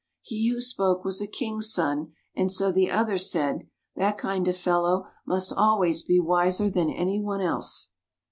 [0.23, 4.57] He who spoke was a king's son, and so the others said," That kind of
[4.57, 7.89] fellow must always be wiser than anyone else."